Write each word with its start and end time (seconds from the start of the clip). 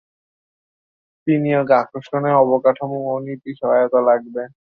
বিনিয়োগ 1.27 1.67
আকর্ষণে 1.81 2.31
অবকাঠামো 2.41 2.97
ও 3.07 3.13
নীতি 3.25 3.51
সহায়তা 3.59 3.99
লাগবে। 4.09 4.43